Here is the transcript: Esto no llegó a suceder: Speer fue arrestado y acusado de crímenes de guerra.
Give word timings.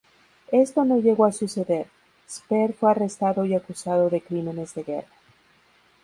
Esto 0.51 0.83
no 0.83 0.97
llegó 0.97 1.25
a 1.25 1.31
suceder: 1.31 1.85
Speer 2.27 2.73
fue 2.73 2.89
arrestado 2.89 3.45
y 3.45 3.53
acusado 3.53 4.09
de 4.09 4.21
crímenes 4.21 4.73
de 4.73 4.81
guerra. 4.81 5.13